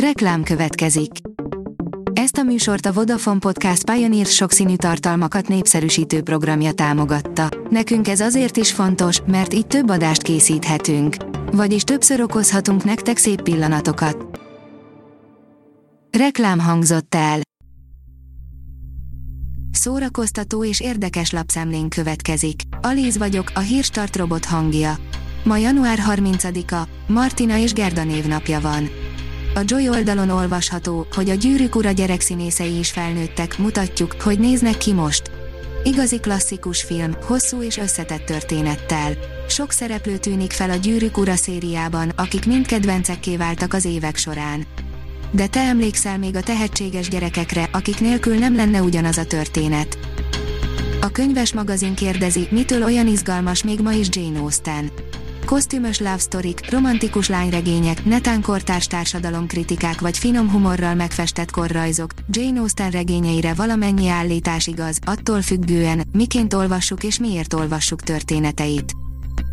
Reklám 0.00 0.42
következik. 0.42 1.10
Ezt 2.12 2.36
a 2.36 2.42
műsort 2.42 2.86
a 2.86 2.92
Vodafone 2.92 3.38
Podcast 3.38 3.90
Pioneer 3.90 4.26
sokszínű 4.26 4.76
tartalmakat 4.76 5.48
népszerűsítő 5.48 6.22
programja 6.22 6.72
támogatta. 6.72 7.48
Nekünk 7.70 8.08
ez 8.08 8.20
azért 8.20 8.56
is 8.56 8.72
fontos, 8.72 9.20
mert 9.26 9.54
így 9.54 9.66
több 9.66 9.88
adást 9.90 10.22
készíthetünk. 10.22 11.16
Vagyis 11.52 11.82
többször 11.82 12.20
okozhatunk 12.20 12.84
nektek 12.84 13.16
szép 13.16 13.42
pillanatokat. 13.42 14.40
Reklám 16.18 16.58
hangzott 16.58 17.14
el. 17.14 17.40
Szórakoztató 19.70 20.64
és 20.64 20.80
érdekes 20.80 21.30
lapszemlén 21.30 21.88
következik. 21.88 22.60
Alíz 22.80 23.18
vagyok, 23.18 23.50
a 23.54 23.60
hírstart 23.60 24.16
robot 24.16 24.44
hangja. 24.44 24.96
Ma 25.44 25.56
január 25.56 25.98
30-a, 26.06 26.88
Martina 27.06 27.56
és 27.56 27.72
Gerda 27.72 28.04
névnapja 28.04 28.60
van. 28.60 28.88
A 29.56 29.62
Joy 29.64 29.88
oldalon 29.88 30.30
olvasható, 30.30 31.06
hogy 31.14 31.30
a 31.30 31.34
gyűrűk 31.34 31.76
ura 31.76 31.90
gyerekszínészei 31.90 32.78
is 32.78 32.90
felnőttek, 32.90 33.58
mutatjuk, 33.58 34.14
hogy 34.20 34.38
néznek 34.38 34.76
ki 34.76 34.92
most. 34.92 35.30
Igazi 35.84 36.18
klasszikus 36.20 36.82
film, 36.82 37.16
hosszú 37.26 37.62
és 37.62 37.76
összetett 37.76 38.24
történettel. 38.24 39.12
Sok 39.48 39.70
szereplő 39.70 40.16
tűnik 40.16 40.52
fel 40.52 40.70
a 40.70 40.74
Gyűrűk 40.74 41.18
ura 41.18 41.34
szériában, 41.34 42.12
akik 42.16 42.46
mind 42.46 42.66
kedvencekké 42.66 43.36
váltak 43.36 43.72
az 43.72 43.84
évek 43.84 44.16
során. 44.16 44.66
De 45.30 45.46
te 45.46 45.60
emlékszel 45.60 46.18
még 46.18 46.36
a 46.36 46.42
tehetséges 46.42 47.08
gyerekekre, 47.08 47.68
akik 47.72 48.00
nélkül 48.00 48.34
nem 48.34 48.56
lenne 48.56 48.82
ugyanaz 48.82 49.18
a 49.18 49.24
történet. 49.24 49.98
A 51.00 51.08
könyves 51.08 51.52
magazin 51.52 51.94
kérdezi, 51.94 52.48
mitől 52.50 52.82
olyan 52.82 53.06
izgalmas 53.06 53.62
még 53.62 53.80
ma 53.80 53.92
is 53.92 54.08
Jane 54.10 54.38
Austen 54.38 54.90
kosztümös 55.46 55.98
love 55.98 56.18
story 56.18 56.54
romantikus 56.70 57.28
lányregények, 57.28 58.04
netán 58.04 58.42
kortárs 58.42 58.86
társadalomkritikák 58.86 60.00
vagy 60.00 60.18
finom 60.18 60.50
humorral 60.50 60.94
megfestett 60.94 61.50
korrajzok, 61.50 62.10
Jane 62.30 62.60
Austen 62.60 62.90
regényeire 62.90 63.54
valamennyi 63.54 64.08
állítás 64.08 64.66
igaz, 64.66 64.98
attól 65.04 65.42
függően, 65.42 66.02
miként 66.12 66.54
olvassuk 66.54 67.04
és 67.04 67.18
miért 67.18 67.54
olvassuk 67.54 68.00
történeteit. 68.00 68.92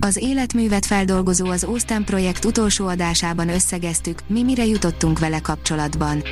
Az 0.00 0.16
életművet 0.16 0.86
feldolgozó 0.86 1.46
az 1.46 1.64
Austen 1.64 2.04
projekt 2.04 2.44
utolsó 2.44 2.86
adásában 2.86 3.48
összegeztük, 3.48 4.18
mi 4.26 4.42
mire 4.42 4.66
jutottunk 4.66 5.18
vele 5.18 5.40
kapcsolatban. 5.40 6.22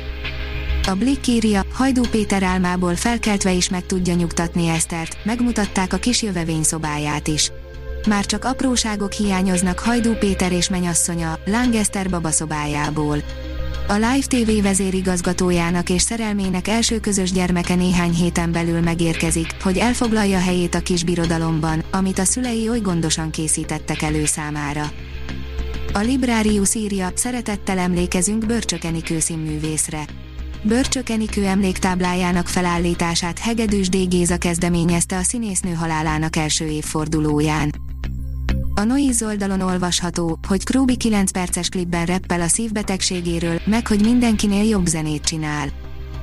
A 0.87 0.95
Blick 0.95 1.27
írja, 1.27 1.65
Hajdú 1.73 2.01
Péter 2.11 2.43
álmából 2.43 2.95
felkeltve 2.95 3.51
is 3.51 3.69
meg 3.69 3.85
tudja 3.85 4.13
nyugtatni 4.13 4.67
Esztert, 4.67 5.17
megmutatták 5.25 5.93
a 5.93 5.97
kis 5.97 6.21
jövevény 6.21 6.63
szobáját 6.63 7.27
is. 7.27 7.51
Már 8.07 8.25
csak 8.25 8.45
apróságok 8.45 9.11
hiányoznak 9.11 9.79
Hajdú 9.79 10.13
Péter 10.13 10.51
és 10.51 10.69
menyasszonya, 10.69 11.39
Lángeszter 11.45 12.09
babaszobájából. 12.09 13.17
A 13.87 13.93
Live 13.93 14.25
TV 14.27 14.61
vezérigazgatójának 14.61 15.89
és 15.89 16.01
szerelmének 16.01 16.67
első 16.67 16.99
közös 16.99 17.31
gyermeke 17.31 17.75
néhány 17.75 18.13
héten 18.13 18.51
belül 18.51 18.81
megérkezik, 18.81 19.47
hogy 19.61 19.77
elfoglalja 19.77 20.39
helyét 20.39 20.75
a 20.75 20.79
kis 20.79 21.03
birodalomban, 21.03 21.83
amit 21.91 22.19
a 22.19 22.23
szülei 22.23 22.69
oly 22.69 22.79
gondosan 22.79 23.29
készítettek 23.31 24.01
elő 24.01 24.25
számára. 24.25 24.91
A 25.93 25.99
Librarius 25.99 26.75
írja, 26.75 27.09
szeretettel 27.13 27.77
emlékezünk 27.77 28.45
Börcsökenikő 28.45 29.19
színművészre. 29.19 30.05
Börcsökenikő 30.63 31.45
emléktáblájának 31.45 32.47
felállítását 32.47 33.39
Hegedűs 33.39 33.89
D. 33.89 34.07
Géza 34.07 34.37
kezdeményezte 34.37 35.17
a 35.17 35.23
színésznő 35.23 35.73
halálának 35.73 36.35
első 36.35 36.65
évfordulóján. 36.65 37.85
A 38.79 38.83
Noiz 38.83 39.23
oldalon 39.23 39.61
olvasható, 39.61 40.39
hogy 40.47 40.63
Krúbi 40.63 40.97
9 40.97 41.31
perces 41.31 41.69
klipben 41.69 42.05
reppel 42.05 42.41
a 42.41 42.47
szívbetegségéről, 42.47 43.61
meg 43.65 43.87
hogy 43.87 44.01
mindenkinél 44.01 44.63
jobb 44.63 44.85
zenét 44.85 45.23
csinál. 45.23 45.67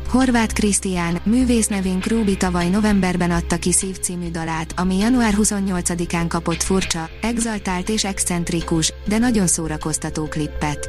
Horváth 0.08 0.54
Krisztián, 0.54 1.20
művész 1.24 1.66
nevén 1.66 2.00
Krúbi 2.00 2.36
tavaly 2.36 2.68
novemberben 2.68 3.30
adta 3.30 3.56
ki 3.56 3.72
Szív 3.72 3.98
című 3.98 4.30
dalát, 4.30 4.72
ami 4.76 4.98
január 4.98 5.34
28-án 5.36 6.24
kapott 6.28 6.62
furcsa, 6.62 7.08
exaltált 7.20 7.88
és 7.88 8.04
excentrikus, 8.04 8.92
de 9.08 9.18
nagyon 9.18 9.46
szórakoztató 9.46 10.24
klippet. 10.24 10.88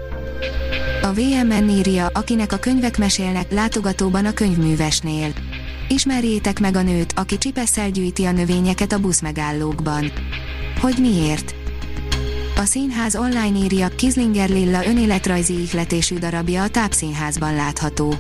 A 1.02 1.14
VMN 1.14 1.70
írja, 1.70 2.08
akinek 2.14 2.52
a 2.52 2.58
könyvek 2.58 2.98
mesélnek, 2.98 3.52
látogatóban 3.52 4.26
a 4.26 4.34
könyvművesnél. 4.34 5.34
Ismerjétek 5.88 6.60
meg 6.60 6.76
a 6.76 6.82
nőt, 6.82 7.14
aki 7.16 7.38
csipesszel 7.38 7.90
gyűjti 7.90 8.26
a 8.26 8.32
növényeket 8.32 8.92
a 8.92 9.00
buszmegállókban. 9.00 10.12
Hogy 10.80 10.98
miért? 11.00 11.56
A 12.58 12.66
színház 12.66 13.16
online 13.16 13.58
írja, 13.58 13.88
Kizlinger 13.88 14.50
Lilla 14.50 14.86
önéletrajzi 14.86 15.54
ihletésű 15.62 16.18
darabja 16.18 16.64
a 16.64 16.70
Tápszínházban 16.70 17.56
látható. 17.56 18.16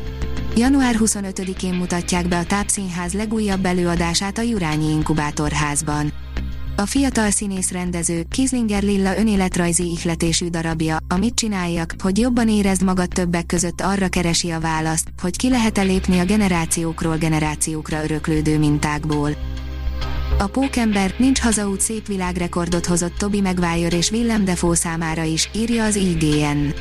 Január 0.55 0.95
25-én 0.99 1.73
mutatják 1.73 2.27
be 2.27 2.37
a 2.37 2.45
Tápszínház 2.45 3.13
legújabb 3.13 3.65
előadását 3.65 4.37
a 4.37 4.41
Jurányi 4.41 4.89
Inkubátorházban. 4.89 6.13
A 6.77 6.85
fiatal 6.85 7.29
színész 7.29 7.71
rendező, 7.71 8.25
Kizlinger 8.29 8.83
Lilla 8.83 9.17
önéletrajzi 9.17 9.91
ihletésű 9.91 10.47
darabja, 10.47 10.97
amit 11.07 11.35
csináljak, 11.35 11.93
hogy 12.03 12.17
jobban 12.17 12.49
érezd 12.49 12.83
magad 12.83 13.07
többek 13.07 13.45
között 13.45 13.81
arra 13.81 14.07
keresi 14.07 14.49
a 14.49 14.59
választ, 14.59 15.07
hogy 15.21 15.37
ki 15.37 15.49
lehet-e 15.49 15.81
lépni 15.81 16.19
a 16.19 16.25
generációkról 16.25 17.17
generációkra 17.17 18.03
öröklődő 18.03 18.59
mintákból. 18.59 19.29
A 20.37 20.47
Pókember 20.47 21.13
nincs 21.17 21.39
hazaút 21.39 21.81
szép 21.81 22.07
világrekordot 22.07 22.85
hozott 22.85 23.17
Tobi 23.17 23.41
Maguire 23.41 23.97
és 23.97 24.11
Willem 24.11 24.45
Dafoe 24.45 24.75
számára 24.75 25.23
is, 25.23 25.49
írja 25.53 25.83
az 25.83 25.95
IGN. 25.95 26.73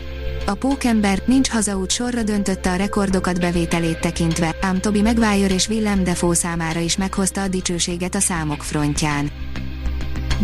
A 0.46 0.54
Pókember 0.54 1.22
nincs 1.26 1.48
hazaút 1.48 1.90
sorra 1.90 2.22
döntötte 2.22 2.70
a 2.70 2.76
rekordokat 2.76 3.40
bevételét 3.40 4.00
tekintve, 4.00 4.56
ám 4.60 4.80
Tobi 4.80 5.02
Maguire 5.02 5.54
és 5.54 5.68
Willem 5.68 6.04
Dafoe 6.04 6.34
számára 6.34 6.80
is 6.80 6.96
meghozta 6.96 7.42
a 7.42 7.48
dicsőséget 7.48 8.14
a 8.14 8.20
számok 8.20 8.62
frontján. 8.62 9.30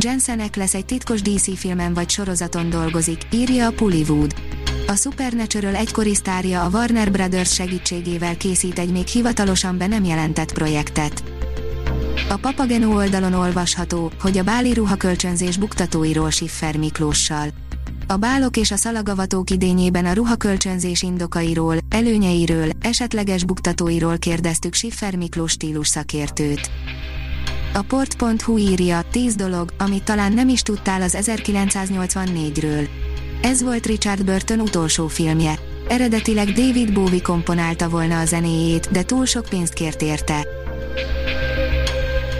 Jensen 0.00 0.50
lesz 0.56 0.74
egy 0.74 0.84
titkos 0.84 1.22
DC 1.22 1.58
filmen 1.58 1.94
vagy 1.94 2.10
sorozaton 2.10 2.70
dolgozik, 2.70 3.20
írja 3.32 3.66
a 3.66 3.72
Pullywood. 3.72 4.34
A 4.86 4.94
Supernatural 4.94 5.74
egykori 5.74 6.14
sztárja 6.14 6.62
a 6.62 6.68
Warner 6.68 7.10
Brothers 7.10 7.54
segítségével 7.54 8.36
készít 8.36 8.78
egy 8.78 8.92
még 8.92 9.06
hivatalosan 9.06 9.78
be 9.78 9.86
nem 9.86 10.04
jelentett 10.04 10.52
projektet. 10.52 11.29
A 12.30 12.36
Papageno 12.36 12.94
oldalon 12.94 13.32
olvasható, 13.32 14.12
hogy 14.20 14.38
a 14.38 14.42
báli 14.42 14.74
ruhakölcsönzés 14.74 15.56
buktatóiról 15.56 16.30
Siffer 16.30 16.76
Miklóssal. 16.76 17.48
A 18.06 18.16
bálok 18.16 18.56
és 18.56 18.70
a 18.70 18.76
szalagavatók 18.76 19.50
idényében 19.50 20.06
a 20.06 20.12
ruhakölcsönzés 20.12 21.02
indokairól, 21.02 21.76
előnyeiről, 21.88 22.70
esetleges 22.80 23.44
buktatóiról 23.44 24.18
kérdeztük 24.18 24.74
Siffer 24.74 25.16
Miklós 25.16 25.50
stílus 25.50 25.88
szakértőt. 25.88 26.70
A 27.74 27.82
port.hu 27.82 28.58
írja, 28.58 29.02
10 29.10 29.34
dolog, 29.34 29.72
amit 29.78 30.04
talán 30.04 30.32
nem 30.32 30.48
is 30.48 30.62
tudtál 30.62 31.02
az 31.02 31.16
1984-ről. 31.20 32.88
Ez 33.42 33.62
volt 33.62 33.86
Richard 33.86 34.24
Burton 34.24 34.60
utolsó 34.60 35.06
filmje. 35.06 35.58
Eredetileg 35.88 36.46
David 36.46 36.92
Bowie 36.92 37.22
komponálta 37.22 37.88
volna 37.88 38.18
a 38.20 38.24
zenéjét, 38.24 38.90
de 38.90 39.02
túl 39.02 39.26
sok 39.26 39.44
pénzt 39.48 39.72
kért 39.72 40.02
érte. 40.02 40.46